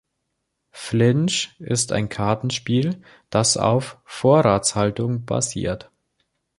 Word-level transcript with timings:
Flinch 0.71 1.51
ist 1.59 1.91
ein 1.91 2.09
Kartenspiel, 2.09 3.03
das 3.29 3.55
auf 3.55 3.99
Vorratshaltung 4.03 5.25
basiert. 5.25 5.91